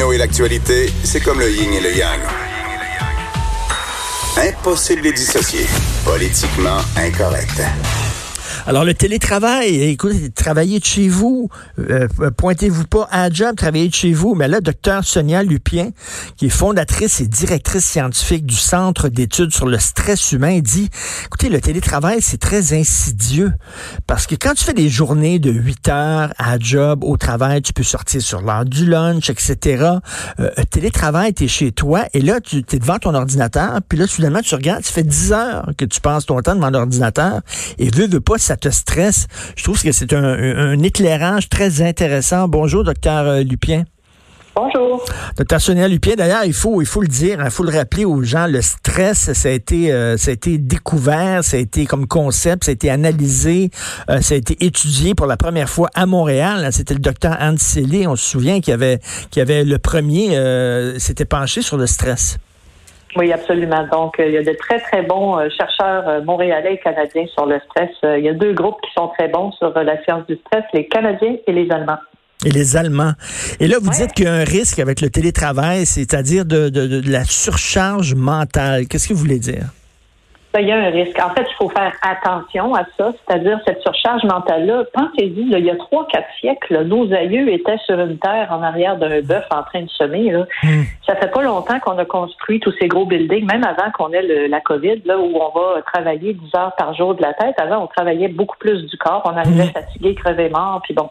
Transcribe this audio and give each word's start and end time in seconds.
Et 0.00 0.16
l'actualité, 0.16 0.90
c'est 1.02 1.20
comme 1.20 1.40
le 1.40 1.50
yin 1.50 1.72
et 1.72 1.80
le 1.80 1.92
yang. 1.92 2.20
Impossible 4.36 5.02
de 5.02 5.06
les 5.08 5.12
dissocier. 5.12 5.66
Politiquement 6.04 6.78
incorrect. 6.96 7.60
Alors, 8.68 8.84
le 8.84 8.92
télétravail, 8.92 9.80
écoutez, 9.80 10.28
travaillez 10.28 10.78
de 10.78 10.84
chez 10.84 11.08
vous, 11.08 11.48
euh, 11.78 12.06
pointez-vous 12.36 12.84
pas 12.84 13.08
à 13.10 13.30
job, 13.30 13.56
travaillez 13.56 13.88
de 13.88 13.94
chez 13.94 14.12
vous. 14.12 14.34
Mais 14.34 14.46
là, 14.46 14.60
docteur 14.60 15.04
Sonia 15.04 15.42
Lupien, 15.42 15.92
qui 16.36 16.44
est 16.44 16.50
fondatrice 16.50 17.22
et 17.22 17.26
directrice 17.26 17.86
scientifique 17.86 18.44
du 18.44 18.56
Centre 18.56 19.08
d'études 19.08 19.54
sur 19.54 19.64
le 19.64 19.78
stress 19.78 20.32
humain, 20.32 20.58
dit, 20.58 20.90
écoutez, 21.24 21.48
le 21.48 21.62
télétravail, 21.62 22.18
c'est 22.20 22.36
très 22.36 22.78
insidieux. 22.78 23.54
Parce 24.06 24.26
que 24.26 24.34
quand 24.34 24.52
tu 24.52 24.64
fais 24.64 24.74
des 24.74 24.90
journées 24.90 25.38
de 25.38 25.50
8 25.50 25.88
heures 25.88 26.34
à 26.36 26.58
job, 26.58 27.04
au 27.04 27.16
travail, 27.16 27.62
tu 27.62 27.72
peux 27.72 27.82
sortir 27.82 28.20
sur 28.20 28.42
l'heure 28.42 28.66
du 28.66 28.84
lunch, 28.84 29.30
etc. 29.30 29.92
Euh, 30.40 30.50
télétravail, 30.68 31.32
tu 31.32 31.44
es 31.44 31.48
chez 31.48 31.72
toi, 31.72 32.04
et 32.12 32.20
là, 32.20 32.38
tu 32.42 32.58
es 32.70 32.78
devant 32.78 32.98
ton 32.98 33.14
ordinateur, 33.14 33.78
puis 33.88 33.98
là, 33.98 34.06
soudainement, 34.06 34.42
tu 34.42 34.54
regardes, 34.54 34.82
tu 34.82 34.92
fais 34.92 35.04
10 35.04 35.32
heures 35.32 35.70
que 35.78 35.86
tu 35.86 36.02
passes 36.02 36.26
ton 36.26 36.38
temps 36.42 36.54
devant 36.54 36.68
l'ordinateur, 36.68 37.40
et 37.78 37.88
veux, 37.88 38.06
veux 38.06 38.20
pas, 38.20 38.36
ça 38.36 38.57
te 38.58 38.68
stresse. 38.70 39.26
Je 39.56 39.64
trouve 39.64 39.82
que 39.82 39.92
c'est 39.92 40.12
un, 40.12 40.78
éclairage 40.82 41.48
très 41.48 41.82
intéressant. 41.82 42.48
Bonjour, 42.48 42.84
docteur 42.84 43.26
euh, 43.26 43.42
Lupien. 43.42 43.84
Bonjour. 44.54 45.04
Docteur 45.36 45.60
Sonia 45.60 45.86
Lupien, 45.86 46.16
d'ailleurs, 46.16 46.44
il 46.44 46.52
faut, 46.52 46.82
il 46.82 46.86
faut 46.86 47.00
le 47.00 47.06
dire, 47.06 47.38
il 47.38 47.46
hein, 47.46 47.50
faut 47.50 47.62
le 47.62 47.70
rappeler 47.70 48.04
aux 48.04 48.22
gens, 48.22 48.48
le 48.48 48.60
stress, 48.60 49.32
ça 49.32 49.48
a 49.48 49.52
été, 49.52 49.92
euh, 49.92 50.16
ça 50.16 50.30
a 50.30 50.34
été 50.34 50.58
découvert, 50.58 51.44
ça 51.44 51.56
a 51.56 51.60
été 51.60 51.86
comme 51.86 52.08
concept, 52.08 52.64
ça 52.64 52.70
a 52.70 52.74
été 52.74 52.90
analysé, 52.90 53.70
euh, 54.10 54.20
ça 54.20 54.34
a 54.34 54.36
été 54.36 54.56
étudié 54.64 55.14
pour 55.14 55.26
la 55.26 55.36
première 55.36 55.68
fois 55.68 55.90
à 55.94 56.06
Montréal. 56.06 56.68
C'était 56.72 56.94
le 56.94 57.00
docteur 57.00 57.36
Hans 57.40 57.56
Selle, 57.56 58.08
on 58.08 58.16
se 58.16 58.24
souvient, 58.24 58.60
qui 58.60 58.72
avait, 58.72 58.98
qui 59.30 59.40
avait 59.40 59.62
le 59.62 59.78
premier, 59.78 60.30
s'était 60.98 61.24
penché 61.24 61.62
sur 61.62 61.76
le 61.76 61.86
stress. 61.86 62.38
Oui, 63.16 63.32
absolument. 63.32 63.86
Donc, 63.90 64.20
euh, 64.20 64.26
il 64.26 64.34
y 64.34 64.36
a 64.36 64.42
de 64.42 64.52
très, 64.52 64.78
très 64.80 65.02
bons 65.02 65.38
euh, 65.38 65.48
chercheurs 65.56 66.06
euh, 66.08 66.22
montréalais 66.22 66.74
et 66.74 66.78
canadiens 66.78 67.26
sur 67.32 67.46
le 67.46 67.58
stress. 67.66 67.90
Il 68.02 68.24
y 68.24 68.28
a 68.28 68.34
deux 68.34 68.52
groupes 68.52 68.80
qui 68.82 68.92
sont 68.92 69.08
très 69.08 69.28
bons 69.28 69.50
sur 69.52 69.70
la 69.70 70.02
science 70.04 70.26
du 70.26 70.36
stress, 70.36 70.64
les 70.74 70.86
Canadiens 70.86 71.36
et 71.46 71.52
les 71.52 71.70
Allemands. 71.70 71.98
Et 72.44 72.50
les 72.50 72.76
Allemands. 72.76 73.14
Et 73.58 73.66
là, 73.66 73.78
vous 73.80 73.90
dites 73.90 74.12
qu'il 74.12 74.26
y 74.26 74.28
a 74.28 74.34
un 74.34 74.44
risque 74.44 74.78
avec 74.78 75.00
le 75.00 75.10
télétravail, 75.10 75.86
c'est-à-dire 75.86 76.44
de, 76.44 76.68
de 76.68 77.10
la 77.10 77.24
surcharge 77.24 78.14
mentale. 78.14 78.86
Qu'est-ce 78.86 79.08
que 79.08 79.14
vous 79.14 79.20
voulez 79.20 79.40
dire? 79.40 79.64
Il 80.56 80.66
y 80.66 80.72
a 80.72 80.76
un 80.76 80.90
risque. 80.90 81.18
En 81.20 81.28
fait, 81.34 81.46
il 81.48 81.54
faut 81.56 81.68
faire 81.68 81.92
attention 82.02 82.74
à 82.74 82.84
ça, 82.96 83.12
c'est-à-dire 83.12 83.60
cette 83.66 83.80
surcharge 83.82 84.24
mentale-là. 84.24 84.84
Pensez-y, 84.94 85.42
il 85.52 85.64
y 85.64 85.70
a 85.70 85.76
trois, 85.76 86.06
quatre 86.08 86.28
siècles, 86.40 86.84
nos 86.84 87.12
aïeux 87.12 87.52
étaient 87.52 87.76
sur 87.84 88.00
une 88.00 88.18
terre 88.18 88.48
en 88.50 88.62
arrière 88.62 88.96
d'un 88.96 89.20
bœuf 89.20 89.44
en 89.50 89.62
train 89.62 89.82
de 89.82 89.90
semer. 89.90 90.30
Là. 90.30 90.46
Hmm. 90.62 90.84
Ça 91.06 91.16
fait 91.16 91.30
pas 91.30 91.42
longtemps 91.42 91.78
qu'on 91.80 91.98
a 91.98 92.04
construit 92.06 92.60
tous 92.60 92.72
ces 92.80 92.88
gros 92.88 93.04
buildings, 93.04 93.46
même 93.46 93.62
avant 93.62 93.90
qu'on 93.92 94.10
ait 94.12 94.48
la 94.48 94.60
COVID, 94.60 95.02
là, 95.04 95.18
où 95.18 95.36
on 95.36 95.58
va 95.58 95.82
travailler 95.82 96.32
10 96.32 96.54
heures 96.56 96.74
par 96.76 96.94
jour 96.94 97.14
de 97.14 97.22
la 97.22 97.34
tête. 97.34 97.54
Avant, 97.60 97.84
on 97.84 97.86
travaillait 97.86 98.28
beaucoup 98.28 98.56
plus 98.58 98.86
du 98.86 98.96
corps. 98.96 99.22
On 99.26 99.36
arrivait 99.36 99.64
hmm. 99.64 99.72
fatigué, 99.72 100.14
crevé, 100.14 100.48
mort, 100.48 100.80
puis 100.82 100.94
bon. 100.94 101.10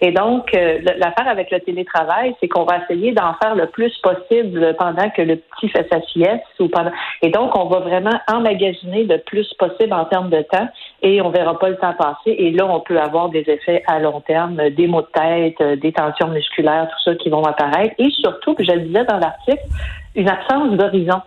Et 0.00 0.12
donc, 0.12 0.54
euh, 0.54 0.78
l'affaire 0.96 1.28
avec 1.28 1.50
le 1.50 1.58
télétravail, 1.58 2.36
c'est 2.40 2.48
qu'on 2.48 2.64
va 2.64 2.78
essayer 2.84 3.12
d'en 3.12 3.34
faire 3.42 3.56
le 3.56 3.66
plus 3.66 3.92
possible 3.98 4.76
pendant 4.78 5.10
que 5.10 5.22
le 5.22 5.36
petit 5.36 5.68
fait 5.68 5.86
sa 5.90 6.00
sieste 6.02 6.44
ou 6.60 6.68
pendant. 6.68 6.92
Et 7.20 7.30
donc, 7.30 7.56
on 7.58 7.66
va 7.66 7.80
vraiment 7.80 8.18
emmagasiner 8.28 8.75
le 8.84 9.18
plus 9.18 9.52
possible 9.54 9.92
en 9.92 10.04
termes 10.06 10.30
de 10.30 10.42
temps 10.42 10.68
et 11.02 11.20
on 11.20 11.30
verra 11.30 11.58
pas 11.58 11.68
le 11.68 11.76
temps 11.76 11.94
passer. 11.94 12.30
Et 12.30 12.50
là, 12.52 12.66
on 12.66 12.80
peut 12.80 12.98
avoir 12.98 13.28
des 13.28 13.44
effets 13.48 13.82
à 13.86 13.98
long 13.98 14.20
terme, 14.20 14.70
des 14.70 14.86
maux 14.86 15.02
de 15.02 15.06
tête, 15.06 15.60
euh, 15.60 15.76
des 15.76 15.92
tensions 15.92 16.28
musculaires, 16.28 16.88
tout 16.88 17.10
ça 17.10 17.16
qui 17.16 17.28
vont 17.28 17.44
apparaître. 17.44 17.94
Et 17.98 18.10
surtout, 18.10 18.54
je 18.58 18.72
le 18.72 18.80
disais 18.80 19.04
dans 19.04 19.18
l'article, 19.18 19.62
une 20.14 20.28
absence 20.28 20.76
d'horizon. 20.76 21.20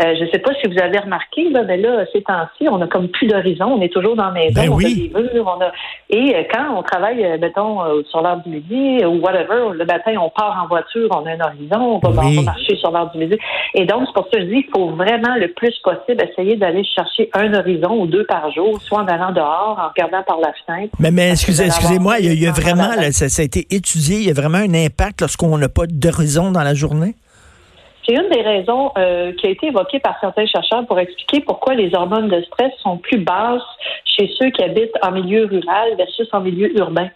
Euh, 0.00 0.14
je 0.18 0.24
ne 0.24 0.30
sais 0.30 0.38
pas 0.38 0.52
si 0.60 0.66
vous 0.66 0.78
avez 0.80 0.98
remarqué, 0.98 1.50
là, 1.50 1.62
mais 1.64 1.76
là, 1.76 2.04
ces 2.12 2.22
temps-ci, 2.22 2.68
on 2.68 2.80
a 2.80 2.86
comme 2.86 3.08
plus 3.08 3.26
d'horizon. 3.26 3.66
On 3.66 3.82
est 3.82 3.92
toujours 3.92 4.16
dans 4.16 4.26
la 4.26 4.30
maison, 4.30 4.62
ben 4.62 4.70
on 4.70 4.78
a 4.78 4.82
des 4.82 5.12
murs, 5.14 5.56
on 5.58 5.60
a... 5.60 5.72
Et 6.08 6.34
euh, 6.34 6.42
quand 6.52 6.74
on 6.76 6.82
travaille, 6.82 7.24
euh, 7.24 7.36
mettons, 7.38 7.80
sur 8.08 8.22
l'heure 8.22 8.40
du 8.44 8.50
midi 8.50 9.04
ou 9.04 9.20
whatever, 9.20 9.74
le 9.74 9.84
matin, 9.84 10.14
on 10.20 10.30
part 10.30 10.58
en 10.62 10.68
voiture, 10.68 11.08
on 11.10 11.26
a 11.26 11.32
un 11.32 11.40
horizon, 11.40 12.00
on 12.02 12.08
va, 12.08 12.22
marcher 12.42 12.76
sur 12.76 12.90
l'heure 12.90 13.10
du 13.10 13.18
midi. 13.18 13.36
Et 13.74 13.84
donc, 13.84 14.04
c'est 14.06 14.14
pour 14.14 14.24
ça 14.24 14.38
que 14.38 14.40
je 14.40 14.46
dis 14.46 14.62
qu'il 14.62 14.70
faut 14.72 14.90
vraiment 14.90 15.36
le 15.36 15.48
plus 15.52 15.76
possible 15.82 16.24
essayer 16.30 16.56
d'aller 16.56 16.84
chercher 16.84 17.28
un 17.34 17.52
horizon 17.52 18.00
ou 18.00 18.06
deux 18.06 18.24
par 18.24 18.50
jour, 18.52 18.80
soit 18.80 19.02
en 19.02 19.06
allant 19.06 19.32
dehors, 19.32 19.78
en 19.78 19.88
regardant 19.88 20.22
par 20.22 20.38
la 20.40 20.52
fenêtre. 20.64 20.94
Mais, 20.98 21.10
mais 21.10 21.30
excusez, 21.32 21.66
excusez-moi, 21.66 22.20
il 22.20 22.40
y 22.40 22.46
a, 22.46 22.52
vraiment, 22.52 22.90
ça, 23.12 23.28
ça, 23.28 23.42
a 23.42 23.44
été 23.44 23.66
étudié, 23.70 24.16
il 24.16 24.26
y 24.26 24.30
a 24.30 24.34
vraiment 24.34 24.58
un 24.58 24.74
impact 24.74 25.20
lorsqu'on 25.20 25.58
n'a 25.58 25.68
pas 25.68 25.86
d'horizon 25.86 26.52
dans 26.52 26.62
la 26.62 26.74
journée? 26.74 27.14
C'est 28.10 28.16
une 28.16 28.28
des 28.28 28.42
raisons 28.42 28.90
euh, 28.98 29.32
qui 29.34 29.46
a 29.46 29.50
été 29.50 29.68
évoquée 29.68 30.00
par 30.00 30.18
certains 30.20 30.44
chercheurs 30.44 30.84
pour 30.84 30.98
expliquer 30.98 31.42
pourquoi 31.42 31.74
les 31.74 31.94
hormones 31.94 32.26
de 32.26 32.42
stress 32.42 32.72
sont 32.82 32.98
plus 32.98 33.18
basses 33.18 33.62
chez 34.04 34.28
ceux 34.36 34.50
qui 34.50 34.64
habitent 34.64 34.96
en 35.00 35.12
milieu 35.12 35.44
rural 35.44 35.94
versus 35.96 36.26
en 36.32 36.40
milieu 36.40 36.76
urbain. 36.76 37.08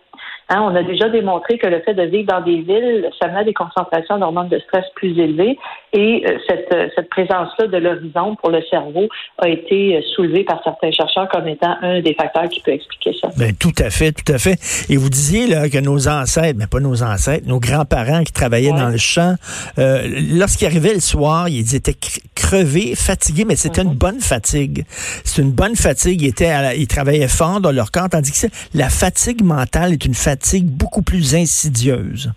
Hein, 0.50 0.60
on 0.60 0.74
a 0.74 0.82
déjà 0.82 1.08
démontré 1.08 1.56
que 1.56 1.66
le 1.66 1.80
fait 1.80 1.94
de 1.94 2.02
vivre 2.02 2.28
dans 2.28 2.42
des 2.42 2.60
villes, 2.60 3.08
ça 3.18 3.28
met 3.28 3.44
des 3.44 3.54
concentrations 3.54 4.18
d'hormones 4.18 4.50
de 4.50 4.58
stress 4.58 4.84
plus 4.94 5.18
élevées 5.18 5.58
et 5.94 6.22
euh, 6.26 6.38
cette, 6.46 6.68
euh, 6.74 6.88
cette 6.94 7.08
présence-là 7.08 7.66
de 7.66 7.78
l'horizon 7.78 8.36
pour 8.36 8.50
le 8.50 8.60
cerveau 8.68 9.08
a 9.38 9.48
été 9.48 9.96
euh, 9.96 10.00
soulevée 10.14 10.44
par 10.44 10.62
certains 10.62 10.90
chercheurs 10.90 11.28
comme 11.30 11.48
étant 11.48 11.76
un 11.80 12.02
des 12.02 12.12
facteurs 12.12 12.48
qui 12.50 12.60
peut 12.60 12.72
expliquer 12.72 13.16
ça. 13.18 13.28
Ben, 13.38 13.54
tout 13.56 13.72
à 13.78 13.88
fait, 13.88 14.12
tout 14.12 14.30
à 14.30 14.36
fait. 14.36 14.58
Et 14.90 14.98
vous 14.98 15.08
disiez 15.08 15.46
là, 15.46 15.70
que 15.70 15.78
nos 15.78 16.08
ancêtres, 16.08 16.58
mais 16.58 16.66
pas 16.66 16.80
nos 16.80 17.02
ancêtres, 17.02 17.46
nos 17.48 17.58
grands-parents 17.58 18.22
qui 18.22 18.32
travaillaient 18.32 18.72
dans 18.72 18.90
le 18.90 18.98
champ, 18.98 19.36
euh, 19.78 20.02
lorsqu'ils 20.30 20.66
arrivaient 20.66 20.94
le 20.94 21.00
soir, 21.00 21.48
ils 21.48 21.74
étaient 21.74 21.96
crevés, 22.34 22.94
fatigués, 22.94 23.46
mais 23.46 23.56
c'était 23.56 23.80
une 23.80 23.90
mhm. 23.90 23.94
bonne 23.94 24.20
fatigue. 24.20 24.84
C'est 25.24 25.40
une 25.40 25.52
bonne 25.52 25.76
fatigue. 25.76 26.20
Ils, 26.20 26.28
étaient 26.28 26.52
ils 26.76 26.86
travaillaient 26.86 27.28
fort 27.28 27.62
dans 27.62 27.72
leur 27.72 27.90
corps, 27.90 28.10
tandis 28.10 28.32
que 28.32 28.48
la 28.74 28.90
fatigue 28.90 29.42
mentale 29.42 29.94
est 29.94 30.04
une 30.04 30.12
fatigue 30.12 30.33
beaucoup 30.64 31.02
plus 31.02 31.34
insidieuse. 31.34 32.32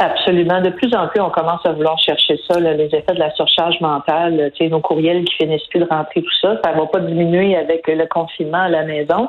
Absolument. 0.00 0.60
De 0.60 0.70
plus 0.70 0.94
en 0.94 1.08
plus, 1.08 1.20
on 1.20 1.30
commence 1.30 1.64
à 1.66 1.72
vouloir 1.72 1.98
chercher 1.98 2.38
ça, 2.46 2.60
les 2.60 2.84
effets 2.84 3.14
de 3.14 3.18
la 3.18 3.32
surcharge 3.32 3.80
mentale, 3.80 4.52
nos 4.60 4.80
courriels 4.80 5.24
qui 5.24 5.34
finissent 5.34 5.66
plus 5.70 5.80
de 5.80 5.86
rentrer, 5.90 6.22
tout 6.22 6.38
ça. 6.40 6.60
Ça 6.64 6.72
ne 6.72 6.78
va 6.78 6.86
pas 6.86 7.00
diminuer 7.00 7.56
avec 7.56 7.88
le 7.88 8.06
confinement 8.06 8.62
à 8.62 8.68
la 8.68 8.84
maison. 8.84 9.28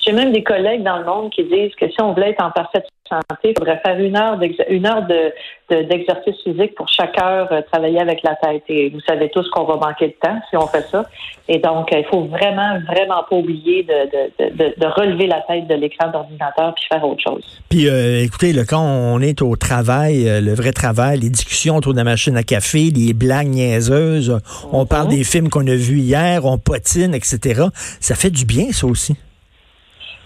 J'ai 0.00 0.12
même 0.12 0.32
des 0.32 0.42
collègues 0.42 0.82
dans 0.82 0.98
le 0.98 1.04
monde 1.06 1.30
qui 1.30 1.44
disent 1.44 1.74
que 1.74 1.88
si 1.88 2.02
on 2.02 2.12
voulait 2.12 2.30
être 2.30 2.44
en 2.44 2.50
parfaite 2.50 2.86
santé, 3.10 3.50
il 3.50 3.54
faudrait 3.58 3.80
faire 3.84 3.98
une 3.98 4.16
heure 4.16 4.38
une 4.68 4.86
heure 4.86 5.06
de 5.06 5.32
d'exercice 5.70 6.34
physique 6.42 6.74
pour 6.74 6.88
chaque 6.88 7.20
heure 7.22 7.48
euh, 7.52 7.60
travailler 7.72 8.00
avec 8.00 8.22
la 8.22 8.34
tête. 8.36 8.64
Et 8.68 8.90
vous 8.90 9.00
savez 9.00 9.30
tous 9.30 9.48
qu'on 9.50 9.64
va 9.64 9.76
manquer 9.76 10.08
de 10.08 10.14
temps 10.20 10.38
si 10.50 10.56
on 10.56 10.66
fait 10.66 10.84
ça. 10.90 11.04
Et 11.48 11.58
donc, 11.58 11.88
il 11.92 12.04
faut 12.10 12.24
vraiment, 12.24 12.78
vraiment 12.86 13.24
pas 13.28 13.36
oublier 13.36 13.84
de, 13.84 14.50
de, 14.50 14.74
de, 14.76 14.86
relever 14.86 15.26
la 15.26 15.40
tête 15.42 15.66
de 15.68 15.74
l'écran 15.74 16.10
d'ordinateur 16.10 16.74
puis 16.74 16.84
faire 16.92 17.04
autre 17.04 17.22
chose. 17.22 17.44
Puis, 17.68 17.88
euh, 17.88 18.22
écoutez, 18.22 18.52
le, 18.52 18.64
quand 18.64 18.82
on 18.82 19.20
est 19.20 19.42
au 19.42 19.56
travail, 19.56 20.28
euh, 20.28 20.40
le 20.40 20.54
vrai 20.54 20.72
travail, 20.72 21.20
les 21.20 21.30
discussions 21.30 21.76
autour 21.76 21.92
de 21.92 21.98
la 21.98 22.04
machine 22.04 22.36
à 22.36 22.42
café, 22.42 22.90
les 22.90 23.12
blagues 23.12 23.48
niaiseuses, 23.48 24.40
on 24.72 24.86
parle 24.86 25.06
mhm. 25.06 25.16
des 25.16 25.24
films 25.24 25.48
qu'on 25.48 25.66
a 25.66 25.74
vus 25.74 25.98
hier, 25.98 26.44
on 26.44 26.58
potine, 26.58 27.14
etc. 27.14 27.62
Ça 28.00 28.14
fait 28.14 28.30
du 28.30 28.44
bien, 28.44 28.72
ça 28.72 28.86
aussi 28.86 29.16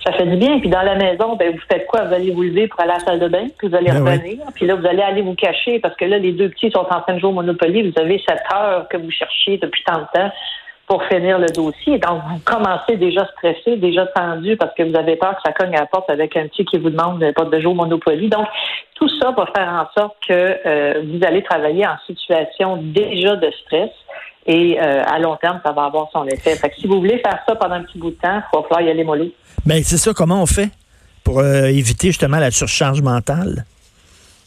ça 0.05 0.12
fait 0.12 0.27
du 0.27 0.37
bien. 0.37 0.59
Puis 0.61 0.69
dans 0.69 0.83
la 0.83 0.95
maison, 0.95 1.37
ben, 1.37 1.53
vous 1.53 1.61
faites 1.71 1.87
quoi? 1.87 2.05
Vous 2.05 2.15
allez 2.15 2.31
vous 2.31 2.43
lever 2.43 2.69
pour 2.69 2.81
aller 2.81 2.93
à 2.93 2.95
la 2.95 3.01
salle 3.01 3.21
de 3.21 3.29
bain, 3.29 3.47
puis 3.59 3.69
vous 3.69 3.75
allez 3.75 3.91
ben 3.91 4.05
revenir. 4.05 4.39
Puis 4.55 4.67
là, 4.67 4.75
vous 4.75 4.87
allez 4.87 5.03
aller 5.03 5.23
vous 5.23 5.35
cacher 5.35 5.79
parce 5.79 5.97
que 5.97 6.05
là, 6.05 6.19
les 6.19 6.33
deux 6.33 6.51
petits 6.51 6.71
sont 6.71 6.87
en 6.91 7.01
train 7.01 7.15
de 7.15 7.21
jouer 7.21 7.31
au 7.31 7.33
Monopoly. 7.33 7.91
Vous 7.91 8.01
avez 8.01 8.23
cette 8.27 8.43
heure 8.55 8.87
que 8.89 8.97
vous 8.97 9.11
cherchiez 9.11 9.59
depuis 9.59 9.83
tant 9.85 10.01
de 10.01 10.06
temps 10.12 10.31
pour 10.87 11.03
finir 11.05 11.39
le 11.39 11.47
dossier. 11.47 11.99
Donc, 11.99 12.21
vous 12.29 12.41
commencez 12.45 12.97
déjà 12.97 13.27
stressé, 13.37 13.77
déjà 13.77 14.06
tendu 14.06 14.56
parce 14.56 14.75
que 14.75 14.83
vous 14.83 14.97
avez 14.97 15.17
peur 15.17 15.35
que 15.37 15.43
ça 15.45 15.53
cogne 15.53 15.75
à 15.75 15.81
la 15.81 15.87
porte 15.87 16.11
avec 16.11 16.37
un 16.37 16.47
petit 16.49 16.65
qui 16.67 16.79
vous 16.79 16.91
demande 16.91 17.25
pas 17.35 17.45
de 17.45 17.61
jouer 17.61 17.71
au 17.71 17.75
Monopoly. 17.75 18.29
Donc, 18.29 18.47
tout 18.95 19.09
ça 19.21 19.31
va 19.31 19.47
faire 19.56 19.69
en 19.69 20.01
sorte 20.01 20.17
que 20.29 20.59
euh, 20.67 21.03
vous 21.05 21.25
allez 21.27 21.43
travailler 21.43 21.87
en 21.87 21.97
situation 22.06 22.77
déjà 22.83 23.37
de 23.37 23.51
stress. 23.62 23.91
Et 24.46 24.79
euh, 24.79 25.02
à 25.05 25.19
long 25.19 25.37
terme, 25.37 25.61
ça 25.64 25.73
va 25.73 25.85
avoir 25.85 26.08
son 26.12 26.26
effet. 26.26 26.56
Fait 26.56 26.69
que 26.69 26.76
si 26.76 26.87
vous 26.87 26.99
voulez 26.99 27.19
faire 27.19 27.38
ça 27.46 27.55
pendant 27.56 27.76
un 27.76 27.82
petit 27.82 27.99
bout 27.99 28.11
de 28.11 28.17
temps, 28.17 28.43
il 28.52 28.56
va 28.56 28.62
falloir 28.62 28.82
y 28.82 28.91
aller 28.91 29.05
mollo. 29.05 29.26
Mais 29.64 29.76
ben, 29.76 29.85
c'est 29.85 29.96
ça, 29.96 30.12
comment 30.12 30.43
on 30.43 30.46
fait 30.46 30.70
pour 31.23 31.41
euh, 31.41 31.67
éviter 31.67 32.08
justement 32.08 32.38
la 32.38 32.50
surcharge 32.50 33.00
mentale? 33.00 33.64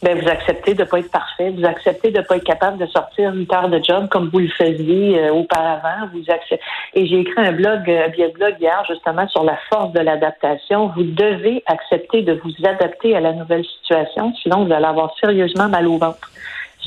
ben, 0.04 0.20
vous 0.20 0.28
acceptez 0.28 0.74
de 0.76 0.84
ne 0.84 0.88
pas 0.88 1.00
être 1.00 1.12
parfait, 1.12 1.50
vous 1.50 1.66
acceptez 1.66 2.12
de 2.12 2.20
ne 2.20 2.24
pas 2.24 2.38
être 2.38 2.44
capable 2.44 2.78
de 2.78 2.86
sortir 2.86 3.34
8 3.34 3.54
heures 3.54 3.70
de 3.70 3.82
job 3.84 4.08
comme 4.10 4.30
vous 4.30 4.40
le 4.40 4.50
faisiez 4.50 5.20
euh, 5.20 5.34
auparavant. 5.34 6.08
Vous 6.14 6.24
acceptez... 6.30 6.64
Et 6.94 7.08
j'ai 7.08 7.22
écrit 7.22 7.46
un 7.46 7.52
blog, 7.52 7.90
un 7.90 8.30
blog 8.30 8.56
hier 8.60 8.84
justement 8.88 9.28
sur 9.30 9.44
la 9.44 9.58
force 9.70 9.92
de 9.94 10.00
l'adaptation. 10.00 10.92
Vous 10.96 11.04
devez 11.04 11.64
accepter 11.66 12.22
de 12.22 12.40
vous 12.44 12.54
adapter 12.64 13.16
à 13.16 13.20
la 13.20 13.34
nouvelle 13.34 13.66
situation, 13.66 14.34
sinon 14.42 14.66
vous 14.66 14.74
allez 14.74 14.86
avoir 14.86 15.16
sérieusement 15.20 15.68
mal 15.68 15.88
au 15.88 15.98
ventre. 15.98 16.32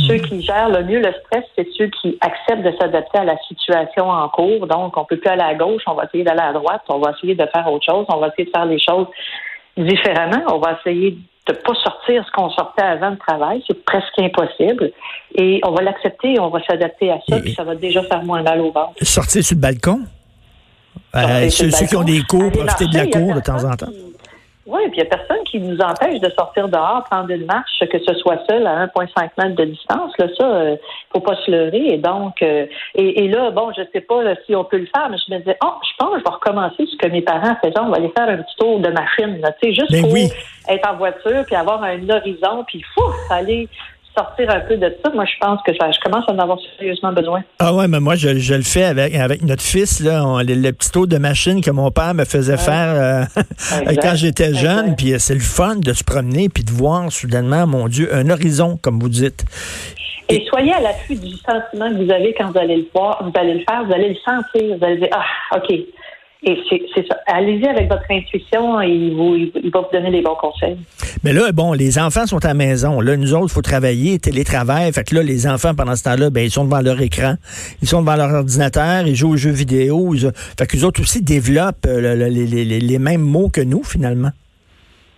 Ceux 0.06 0.16
hmm. 0.16 0.22
qui 0.22 0.42
gèrent 0.42 0.68
le 0.68 0.84
mieux 0.84 1.00
le 1.00 1.12
stress, 1.20 1.44
c'est 1.56 1.66
ceux 1.76 1.88
qui 1.88 2.18
acceptent 2.20 2.64
de 2.64 2.72
s'adapter 2.78 3.18
à 3.18 3.24
la 3.24 3.36
situation 3.48 4.08
en 4.08 4.28
cours. 4.28 4.66
Donc, 4.66 4.96
on 4.96 5.04
peut 5.04 5.16
plus 5.16 5.30
aller 5.30 5.42
à 5.42 5.54
gauche, 5.54 5.82
on 5.86 5.94
va 5.94 6.04
essayer 6.04 6.24
d'aller 6.24 6.40
à 6.40 6.52
droite, 6.52 6.82
on 6.88 6.98
va 6.98 7.12
essayer 7.16 7.34
de 7.34 7.46
faire 7.46 7.70
autre 7.70 7.84
chose, 7.84 8.06
on 8.08 8.18
va 8.18 8.28
essayer 8.28 8.44
de 8.44 8.50
faire 8.50 8.66
les 8.66 8.80
choses 8.80 9.06
différemment. 9.76 10.42
On 10.48 10.58
va 10.58 10.78
essayer 10.78 11.18
de 11.46 11.52
pas 11.52 11.74
sortir 11.74 12.24
ce 12.26 12.32
qu'on 12.32 12.50
sortait 12.50 12.82
avant 12.82 13.10
le 13.10 13.18
travail. 13.18 13.62
C'est 13.66 13.84
presque 13.84 14.18
impossible. 14.18 14.92
Et 15.34 15.60
on 15.64 15.72
va 15.72 15.82
l'accepter 15.82 16.38
on 16.38 16.48
va 16.48 16.62
s'adapter 16.64 17.10
à 17.10 17.18
ça, 17.28 17.40
puis 17.40 17.54
ça 17.54 17.64
va 17.64 17.74
déjà 17.74 18.02
faire 18.02 18.22
moins 18.22 18.42
mal 18.42 18.60
au 18.60 18.70
ventre. 18.70 18.92
Sortir 19.02 19.42
sur 19.42 19.56
le 19.56 19.60
balcon? 19.60 20.00
Euh, 21.14 21.48
ceux, 21.50 21.68
qui 21.86 21.96
ont 21.96 22.04
des 22.04 22.22
cours, 22.22 22.52
profiter 22.52 22.86
de 22.86 22.96
la 22.96 23.06
cour 23.06 23.34
de 23.34 23.40
temps 23.40 23.64
en 23.64 23.74
temps? 23.74 23.88
Oui, 24.70 24.82
puis 24.90 25.00
il 25.00 25.02
n'y 25.02 25.08
a 25.08 25.16
personne 25.16 25.42
qui 25.44 25.58
nous 25.58 25.78
empêche 25.80 26.20
de 26.20 26.30
sortir 26.30 26.68
dehors, 26.68 27.02
prendre 27.10 27.28
une 27.30 27.44
marche, 27.44 27.82
que 27.90 27.98
ce 27.98 28.14
soit 28.14 28.38
seul 28.48 28.64
à 28.68 28.86
1,5 28.86 29.30
mètres 29.36 29.56
de 29.56 29.64
distance. 29.64 30.12
Là, 30.16 30.26
ça, 30.38 30.44
euh, 30.44 30.76
faut 31.12 31.20
pas 31.20 31.34
se 31.44 31.50
leurrer. 31.50 31.94
Et 31.94 31.98
donc, 31.98 32.40
euh, 32.42 32.66
et, 32.94 33.26
là, 33.26 33.50
bon, 33.50 33.72
je 33.76 33.82
sais 33.92 34.00
pas 34.00 34.22
si 34.46 34.54
on 34.54 34.62
peut 34.62 34.78
le 34.78 34.88
faire, 34.94 35.08
mais 35.10 35.16
je 35.26 35.34
me 35.34 35.38
disais, 35.40 35.56
oh, 35.64 35.72
je 35.82 35.96
pense 35.98 36.14
que 36.14 36.18
je 36.20 36.24
vais 36.24 36.30
recommencer 36.30 36.86
ce 36.86 36.96
que 36.96 37.10
mes 37.10 37.22
parents 37.22 37.56
faisaient. 37.60 37.80
On 37.80 37.88
va 37.88 37.96
aller 37.96 38.12
faire 38.16 38.28
un 38.28 38.36
petit 38.36 38.56
tour 38.58 38.78
de 38.78 38.90
machine, 38.90 39.40
tu 39.60 39.68
sais, 39.68 39.74
juste 39.74 39.90
ben 39.90 40.02
pour 40.02 40.16
être 40.16 40.88
en 40.88 40.96
voiture, 40.96 41.44
puis 41.46 41.56
avoir 41.56 41.82
un 41.82 42.08
horizon, 42.08 42.62
puis 42.68 42.84
fou, 42.94 43.02
aller 43.30 43.68
sortir 44.20 44.50
un 44.50 44.60
peu 44.60 44.76
de 44.76 44.94
ça, 45.02 45.10
moi, 45.12 45.24
je 45.24 45.38
pense 45.40 45.60
que 45.66 45.72
je, 45.72 46.00
commence 46.00 46.24
à 46.28 46.32
en 46.32 46.38
avoir 46.38 46.58
sérieusement 46.78 47.12
besoin. 47.12 47.42
Ah 47.58 47.74
ouais, 47.74 47.88
mais 47.88 48.00
moi, 48.00 48.14
je, 48.16 48.28
le 48.54 48.62
fais 48.62 48.84
avec, 48.84 49.14
avec 49.14 49.42
notre 49.42 49.62
fils, 49.62 50.00
là, 50.00 50.22
le, 50.42 50.70
petit 50.72 50.90
tour 50.90 51.06
de 51.06 51.18
machine 51.18 51.60
que 51.62 51.70
mon 51.70 51.90
père 51.90 52.14
me 52.14 52.24
faisait 52.24 52.56
faire 52.56 53.28
euh, 53.36 53.42
quand 54.02 54.14
j'étais 54.14 54.54
jeune. 54.54 54.94
Puis 54.96 55.12
euh, 55.12 55.18
c'est 55.18 55.34
le 55.34 55.40
fun 55.40 55.76
de 55.76 55.92
se 55.92 56.04
promener 56.04 56.48
puis 56.48 56.64
de 56.64 56.70
voir 56.70 57.10
soudainement, 57.10 57.66
mon 57.66 57.88
Dieu, 57.88 58.14
un 58.14 58.28
horizon, 58.30 58.78
comme 58.82 58.98
vous 59.00 59.08
dites. 59.08 59.44
Et, 60.28 60.44
soyez 60.48 60.72
à 60.72 60.80
l'affût 60.80 61.16
du 61.16 61.32
sentiment 61.38 61.90
que 61.90 62.04
vous 62.04 62.10
avez 62.12 62.34
quand 62.34 62.52
vous 62.52 62.58
allez 62.58 62.76
le 62.76 62.86
voir, 62.94 63.22
vous 63.22 63.32
allez 63.34 63.54
le 63.54 63.64
faire, 63.68 63.84
vous 63.84 63.92
allez 63.92 64.10
le 64.10 64.16
sentir, 64.16 64.76
vous 64.76 64.84
allez 64.84 64.98
dire, 64.98 65.08
ah, 65.12 65.56
OK, 65.56 65.74
et 66.42 66.56
c'est 66.94 67.06
ça. 67.06 67.16
Allez-y 67.26 67.66
avec 67.66 67.88
votre 67.88 68.04
intuition 68.10 68.80
et 68.80 68.88
il, 68.88 69.14
vous, 69.14 69.36
va 69.70 69.80
vous 69.80 69.86
donner 69.92 70.10
les 70.10 70.22
bons 70.22 70.36
conseils. 70.36 70.78
Mais 71.22 71.34
là, 71.34 71.52
bon, 71.52 71.74
les 71.74 71.98
enfants 71.98 72.26
sont 72.26 72.42
à 72.44 72.48
la 72.48 72.54
maison. 72.54 73.00
Là, 73.00 73.16
nous 73.16 73.34
autres, 73.34 73.48
il 73.50 73.52
faut 73.52 73.62
travailler, 73.62 74.18
télétravail. 74.18 74.90
Fait 74.92 75.04
que 75.04 75.14
là, 75.14 75.22
les 75.22 75.46
enfants, 75.46 75.74
pendant 75.74 75.96
ce 75.96 76.04
temps-là, 76.04 76.30
ben, 76.30 76.42
ils 76.42 76.50
sont 76.50 76.64
devant 76.64 76.80
leur 76.80 77.00
écran. 77.02 77.34
Ils 77.82 77.88
sont 77.88 78.00
devant 78.00 78.16
leur 78.16 78.32
ordinateur, 78.32 79.06
ils 79.06 79.16
jouent 79.16 79.32
aux 79.32 79.36
jeux 79.36 79.50
vidéo. 79.50 80.14
Ils, 80.14 80.30
fait 80.58 80.66
qu'eux 80.66 80.84
autres 80.84 81.02
aussi 81.02 81.22
développent 81.22 81.86
euh, 81.86 82.28
les 82.28 82.98
mêmes 82.98 83.20
mots 83.20 83.50
que 83.50 83.60
nous, 83.60 83.82
finalement. 83.84 84.30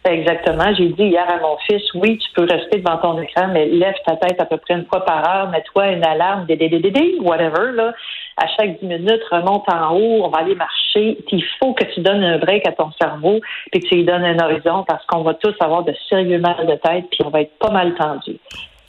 Exactement. 0.05 0.75
J'ai 0.77 0.89
dit 0.89 1.05
hier 1.05 1.29
à 1.29 1.39
mon 1.39 1.57
fils, 1.59 1.83
oui, 1.95 2.19
tu 2.19 2.29
peux 2.35 2.43
rester 2.43 2.79
devant 2.79 2.97
ton 2.97 3.21
écran, 3.21 3.49
mais 3.53 3.67
lève 3.67 3.95
ta 4.05 4.17
tête 4.17 4.41
à 4.41 4.47
peu 4.47 4.57
près 4.57 4.75
une 4.75 4.87
fois 4.87 5.05
par 5.05 5.29
heure, 5.29 5.51
mets-toi 5.51 5.93
une 5.93 6.05
alarme, 6.05 6.45
dédédédé, 6.47 7.19
whatever, 7.21 7.73
là. 7.73 7.93
À 8.37 8.49
chaque 8.49 8.81
dix 8.81 8.87
minutes, 8.87 9.23
remonte 9.31 9.65
en 9.73 9.95
haut, 9.95 10.25
on 10.25 10.29
va 10.29 10.39
aller 10.39 10.57
marcher. 10.57 11.19
il 11.31 11.45
faut 11.61 11.73
que 11.75 11.85
tu 11.85 12.01
donnes 12.01 12.25
un 12.25 12.39
break 12.39 12.67
à 12.67 12.73
ton 12.73 12.91
cerveau, 13.01 13.41
puis 13.71 13.81
que 13.81 13.87
tu 13.87 13.95
lui 13.95 14.05
donnes 14.05 14.25
un 14.25 14.39
horizon, 14.45 14.85
parce 14.89 15.05
qu'on 15.07 15.23
va 15.23 15.35
tous 15.35 15.55
avoir 15.61 15.85
de 15.85 15.95
sérieux 16.09 16.41
mal 16.41 16.67
de 16.67 16.75
tête, 16.75 17.05
puis 17.11 17.21
on 17.25 17.31
va 17.31 17.43
être 17.43 17.57
pas 17.59 17.71
mal 17.71 17.95
tendu. 17.95 18.39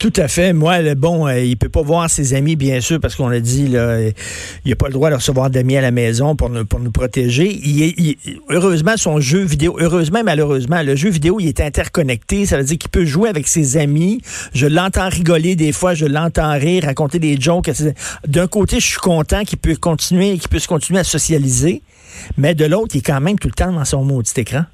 Tout 0.04 0.20
à 0.20 0.28
fait. 0.28 0.52
Moi, 0.52 0.82
le 0.82 0.94
bon, 0.94 1.26
euh, 1.26 1.40
il 1.40 1.56
peut 1.56 1.70
pas 1.70 1.80
voir 1.80 2.10
ses 2.10 2.34
amis, 2.34 2.56
bien 2.56 2.78
sûr, 2.82 3.00
parce 3.00 3.14
qu'on 3.14 3.30
a 3.30 3.40
dit, 3.40 3.62
il 3.62 3.70
n'a 3.70 4.76
pas 4.76 4.88
le 4.88 4.92
droit 4.92 5.08
de 5.08 5.14
recevoir 5.14 5.48
d'amis 5.48 5.78
à 5.78 5.80
la 5.80 5.92
maison 5.92 6.36
pour 6.36 6.50
nous, 6.50 6.66
protéger. 6.92 7.58
Heureusement, 8.50 8.98
son 8.98 9.18
jeu 9.18 9.42
vidéo, 9.42 9.78
heureusement, 9.80 10.20
malheureusement, 10.22 10.82
le 10.82 10.94
jeu 10.94 11.08
vidéo, 11.08 11.40
il 11.40 11.48
est 11.48 11.58
interconnecté. 11.58 12.44
Ça 12.44 12.58
veut 12.58 12.64
dire 12.64 12.76
qu'il 12.76 12.90
peut 12.90 13.06
jouer 13.06 13.30
avec 13.30 13.48
ses 13.48 13.78
amis. 13.78 14.20
Je 14.52 14.66
l'entends 14.66 15.08
rigoler 15.08 15.56
des 15.56 15.72
fois, 15.72 15.94
je 15.94 16.04
l'entends 16.04 16.52
rire, 16.52 16.84
raconter 16.84 17.18
des 17.18 17.40
jokes. 17.40 17.70
D'un 18.28 18.46
côté, 18.46 18.80
je 18.80 18.86
suis 18.86 19.00
content 19.00 19.42
qu'il 19.44 19.56
peut 19.56 19.74
continuer, 19.74 20.36
qu'il 20.36 20.50
puisse 20.50 20.66
continuer 20.66 21.00
à 21.00 21.04
socialiser. 21.04 21.80
Mais 22.36 22.54
de 22.54 22.66
l'autre, 22.66 22.94
il 22.94 22.98
est 22.98 23.00
quand 23.00 23.22
même 23.22 23.38
tout 23.38 23.48
le 23.48 23.54
temps 23.54 23.72
dans 23.72 23.86
son 23.86 24.04
maudit 24.04 24.32
écran. 24.36 24.64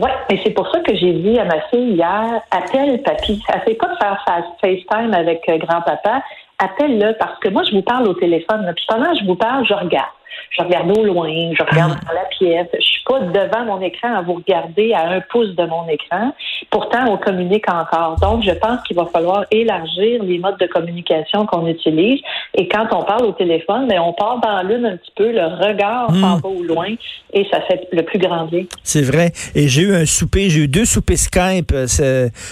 Oui, 0.00 0.08
mais 0.30 0.40
c'est 0.42 0.52
pour 0.52 0.66
ça 0.70 0.80
que 0.80 0.94
j'ai 0.96 1.12
dit 1.12 1.38
à 1.38 1.44
ma 1.44 1.60
fille 1.68 1.92
hier, 1.92 2.40
appelle 2.50 3.02
papy. 3.02 3.42
Fait 3.66 3.74
pas 3.74 3.88
de 3.88 3.96
faire 3.96 4.24
FaceTime 4.62 5.12
avec 5.12 5.46
euh, 5.50 5.58
grand-papa. 5.58 6.22
Appelle-le 6.58 7.16
parce 7.18 7.38
que 7.40 7.50
moi, 7.50 7.62
je 7.64 7.76
vous 7.76 7.82
parle 7.82 8.08
au 8.08 8.14
téléphone. 8.14 8.72
Puis 8.74 8.86
pendant 8.88 9.12
que 9.12 9.18
je 9.18 9.26
vous 9.26 9.34
parle, 9.34 9.66
je 9.66 9.74
regarde 9.74 10.08
je 10.50 10.62
regarde 10.62 10.96
au 10.96 11.04
loin, 11.04 11.30
je 11.56 11.62
regarde 11.62 11.96
ah. 11.96 12.06
dans 12.06 12.14
la 12.14 12.24
pièce. 12.26 12.68
Je 12.74 12.84
suis 12.84 13.02
pas 13.04 13.20
devant 13.20 13.64
mon 13.64 13.80
écran 13.80 14.14
à 14.14 14.22
vous 14.22 14.34
regarder 14.34 14.92
à 14.92 15.08
un 15.08 15.20
pouce 15.20 15.54
de 15.54 15.64
mon 15.64 15.86
écran. 15.88 16.32
Pourtant, 16.70 17.06
on 17.08 17.16
communique 17.16 17.70
encore. 17.70 18.16
Donc, 18.20 18.42
je 18.42 18.52
pense 18.52 18.82
qu'il 18.86 18.96
va 18.96 19.06
falloir 19.06 19.44
élargir 19.50 20.22
les 20.22 20.38
modes 20.38 20.58
de 20.58 20.66
communication 20.66 21.46
qu'on 21.46 21.66
utilise. 21.66 22.20
Et 22.54 22.68
quand 22.68 22.86
on 22.92 23.04
parle 23.04 23.24
au 23.26 23.32
téléphone, 23.32 23.86
mais 23.88 23.96
ben, 23.96 24.02
on 24.02 24.12
part 24.12 24.40
dans 24.40 24.62
l'une 24.66 24.86
un 24.86 24.96
petit 24.96 25.12
peu, 25.16 25.30
le 25.30 25.46
regard 25.46 26.10
hmm. 26.10 26.20
s'en 26.20 26.36
va 26.36 26.48
au 26.48 26.62
loin 26.62 26.94
et 27.32 27.46
ça 27.50 27.60
fait 27.62 27.88
le 27.92 28.02
plus 28.02 28.18
grand 28.18 28.46
bien. 28.46 28.64
C'est 28.82 29.02
vrai. 29.02 29.32
Et 29.54 29.68
j'ai 29.68 29.82
eu 29.82 29.94
un 29.94 30.06
souper, 30.06 30.50
j'ai 30.50 30.60
eu 30.60 30.68
deux 30.68 30.84
soupers 30.84 31.16
Skype 31.16 31.72
euh, 31.72 31.86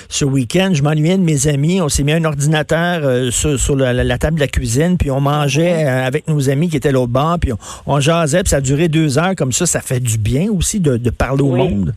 ce, 0.08 0.24
week-end. 0.24 0.70
Je 0.72 0.82
m'ennuyais 0.82 1.16
de 1.16 1.22
mes 1.22 1.48
amis. 1.48 1.80
On 1.80 1.88
s'est 1.88 2.04
mis 2.04 2.12
un 2.12 2.24
ordinateur 2.24 3.00
euh, 3.02 3.30
sur, 3.30 3.76
la, 3.76 4.18
table 4.18 4.36
de 4.36 4.40
la 4.40 4.48
cuisine, 4.48 4.96
puis 4.98 5.10
on 5.10 5.20
mangeait 5.20 5.84
euh, 5.84 6.06
avec 6.06 6.28
nos 6.28 6.50
amis 6.50 6.68
qui 6.68 6.76
étaient 6.76 6.92
l'autre 6.92 7.12
bord, 7.12 7.38
puis 7.40 7.52
on, 7.52 7.58
on 7.86 8.00
jasait, 8.00 8.42
puis 8.42 8.50
ça 8.50 8.56
a 8.56 8.60
duré 8.60 8.88
deux 8.88 9.18
heures 9.18 9.34
comme 9.36 9.52
ça. 9.52 9.66
Ça 9.66 9.80
fait 9.80 10.00
du 10.00 10.18
bien 10.18 10.50
aussi 10.50 10.80
de, 10.80 11.10
parler 11.10 11.42
au 11.42 11.56
monde. 11.56 11.92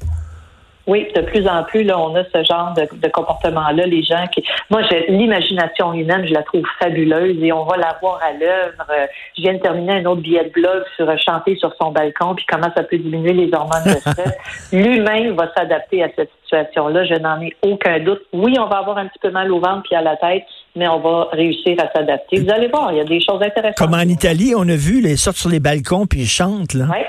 Oui, 0.88 1.08
de 1.16 1.22
plus 1.22 1.48
en 1.48 1.64
plus, 1.64 1.84
là, 1.84 2.00
on 2.00 2.16
a 2.16 2.24
ce 2.24 2.44
genre 2.44 2.74
de, 2.74 3.08
comportement-là. 3.08 3.86
Les 3.86 4.04
gens 4.04 4.26
qui. 4.34 4.44
Moi, 4.70 4.82
l'imagination 5.08 5.94
humaine, 5.94 6.26
je 6.28 6.34
la 6.34 6.44
trouve 6.44 6.64
fabuleuse 6.80 7.38
et 7.42 7.52
on 7.54 7.64
va 7.66 7.78
la 7.78 7.98
voir 8.02 8.20
à 8.24 8.34
l'œuvre. 8.34 8.84
Euh, 8.90 9.06
je 9.38 9.44
viens 9.44 9.54
de 9.54 9.60
terminer 9.60 9.94
un 9.94 10.06
autre 10.06 10.22
billet 10.22 10.46
de 10.46 10.50
blog 10.50 10.84
sur 10.96 11.08
euh, 11.08 11.16
chanter 11.24 11.56
sur 11.56 11.74
son 11.80 11.92
balcon, 11.92 12.34
puis 12.36 12.46
comment 12.50 12.72
ça 12.76 12.84
peut 12.84 12.98
diminuer 12.98 13.34
les 13.34 13.54
hormones 13.54 13.84
de 13.86 14.00
stress. 14.00 14.38
L'humain 14.74 15.34
va 15.34 15.52
s'adapter 15.56 16.04
à 16.04 16.10
cette 16.16 16.32
situation-là. 16.44 17.06
Je 17.06 17.16
n'en 17.16 17.40
ai 17.42 17.56
aucun 17.62 18.00
doute. 18.00 18.22
Oui, 18.34 18.56
on 18.60 18.66
va 18.66 18.80
avoir 18.80 18.98
un 18.98 19.06
petit 19.08 19.20
peu 19.20 19.30
mal 19.30 19.52
au 19.52 19.60
ventre 19.60 19.84
puis 19.84 19.96
à 19.96 20.02
la 20.02 20.18
tête, 20.18 20.44
mais 20.76 20.88
on 20.88 21.00
va 21.00 21.28
réussir 21.32 21.76
à 21.80 21.92
s'adapter. 21.92 22.40
Vous 22.40 22.52
allez 22.52 22.68
voir, 22.68 22.92
il 22.92 22.98
y 22.98 23.02
a 23.02 23.06
des 23.06 23.20
choses 23.20 23.42
intéressantes. 23.42 23.78
Comme 23.78 23.94
en 23.94 24.02
Italie, 24.02 24.54
on 24.56 24.68
a 24.68 24.76
vu, 24.76 25.02
les 25.02 25.18
sortent 25.18 25.38
sur 25.38 25.50
les 25.50 25.60
balcons 25.60 26.06
puis 26.06 26.22
ils 26.22 26.30
chantent, 26.30 26.74
là. 26.74 26.86
Oui. 26.90 27.04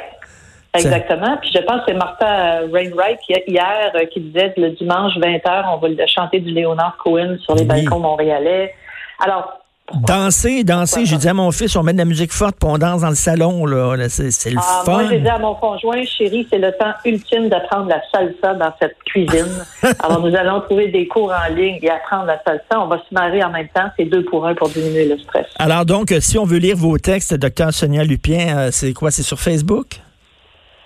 Exactement. 0.74 1.36
Puis 1.40 1.50
je 1.54 1.60
pense 1.60 1.80
que 1.80 1.84
c'est 1.88 1.94
Martha 1.94 2.60
Rainwright 2.72 3.18
hier 3.46 3.92
euh, 3.94 4.06
qui 4.06 4.20
disait 4.20 4.54
le 4.56 4.70
dimanche 4.70 5.12
20h, 5.16 5.64
on 5.74 5.76
va 5.76 6.06
chanter 6.06 6.40
du 6.40 6.50
Léonard 6.50 6.96
Cohen 7.02 7.36
sur 7.42 7.54
les 7.54 7.64
balcons 7.64 7.98
montréalais. 7.98 8.74
Alors, 9.22 9.61
Danser, 10.00 10.64
danser. 10.64 11.06
J'ai 11.06 11.16
dit 11.16 11.28
à 11.28 11.34
mon 11.34 11.50
fils, 11.50 11.76
on 11.76 11.82
met 11.82 11.92
de 11.92 11.98
la 11.98 12.04
musique 12.04 12.32
forte, 12.32 12.56
puis 12.58 12.68
on 12.70 12.78
danse 12.78 13.02
dans 13.02 13.10
le 13.10 13.14
salon. 13.14 13.66
Là. 13.66 14.08
C'est 14.08 14.50
le 14.50 14.58
ah, 14.58 14.82
fun. 14.84 14.92
Moi, 14.92 15.04
j'ai 15.10 15.20
dit 15.20 15.28
à 15.28 15.38
mon 15.38 15.54
conjoint, 15.54 16.02
chérie, 16.04 16.46
c'est 16.50 16.58
le 16.58 16.72
temps 16.72 16.92
ultime 17.04 17.48
d'apprendre 17.48 17.88
la 17.88 18.00
salsa 18.10 18.54
dans 18.54 18.72
cette 18.80 18.96
cuisine. 19.04 19.64
Alors, 20.00 20.20
nous 20.20 20.34
allons 20.34 20.60
trouver 20.62 20.88
des 20.88 21.06
cours 21.06 21.32
en 21.32 21.54
ligne 21.54 21.78
et 21.82 21.90
apprendre 21.90 22.26
la 22.26 22.42
salsa. 22.44 22.80
On 22.80 22.88
va 22.88 22.98
se 22.98 23.14
marier 23.14 23.44
en 23.44 23.50
même 23.50 23.68
temps. 23.74 23.90
C'est 23.98 24.06
deux 24.06 24.24
pour 24.24 24.46
un 24.46 24.54
pour 24.54 24.68
diminuer 24.68 25.06
le 25.06 25.18
stress. 25.18 25.46
Alors, 25.58 25.84
donc, 25.84 26.14
si 26.20 26.38
on 26.38 26.44
veut 26.44 26.58
lire 26.58 26.76
vos 26.76 26.98
textes, 26.98 27.34
docteur 27.34 27.72
Sonia 27.72 28.04
Lupien, 28.04 28.56
euh, 28.56 28.68
c'est 28.70 28.92
quoi? 28.92 29.10
C'est 29.10 29.22
sur 29.22 29.38
Facebook? 29.38 30.00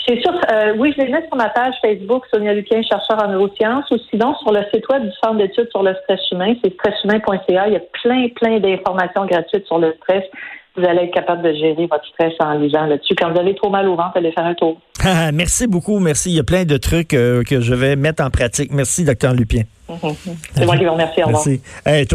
C'est 0.06 0.20
sûr, 0.20 0.32
euh, 0.32 0.74
oui, 0.78 0.94
je 0.96 1.02
les 1.02 1.10
mets 1.10 1.26
sur 1.26 1.36
ma 1.36 1.48
page 1.48 1.74
Facebook, 1.82 2.24
Sonia 2.32 2.54
Lupien, 2.54 2.80
chercheur 2.82 3.22
en 3.24 3.28
neurosciences, 3.28 3.90
ou 3.90 3.96
sinon 4.08 4.36
sur 4.36 4.52
le 4.52 4.60
site 4.72 4.88
web 4.88 5.02
du 5.02 5.10
Centre 5.22 5.38
d'études 5.38 5.68
sur 5.70 5.82
le 5.82 5.94
stress 6.02 6.20
humain, 6.30 6.54
c'est 6.62 6.72
stresshumain.ca. 6.74 7.66
Il 7.66 7.72
y 7.72 7.76
a 7.76 7.80
plein, 8.02 8.28
plein 8.36 8.60
d'informations 8.60 9.26
gratuites 9.26 9.66
sur 9.66 9.78
le 9.78 9.94
stress. 9.94 10.22
Vous 10.76 10.84
allez 10.84 11.04
être 11.04 11.14
capable 11.14 11.42
de 11.42 11.54
gérer 11.54 11.88
votre 11.90 12.06
stress 12.06 12.34
en 12.38 12.52
lisant 12.58 12.86
là-dessus. 12.86 13.14
Quand 13.16 13.32
vous 13.32 13.40
avez 13.40 13.54
trop 13.54 13.70
mal 13.70 13.88
au 13.88 13.96
ventre, 13.96 14.12
allez 14.16 14.30
faire 14.30 14.44
un 14.44 14.54
tour. 14.54 14.78
merci 15.34 15.66
beaucoup, 15.66 15.98
merci. 15.98 16.30
Il 16.30 16.36
y 16.36 16.40
a 16.40 16.44
plein 16.44 16.64
de 16.64 16.76
trucs 16.76 17.14
euh, 17.14 17.42
que 17.42 17.60
je 17.60 17.74
vais 17.74 17.96
mettre 17.96 18.22
en 18.22 18.30
pratique. 18.30 18.70
Merci, 18.72 19.04
docteur 19.04 19.32
Lupien. 19.32 19.62
C'est 20.54 20.66
moi 20.66 20.76
qui 20.76 20.84
vous 20.84 20.92
remercie. 20.92 21.22
Au 21.22 21.26
revoir. 21.26 21.42
Merci. 21.46 22.06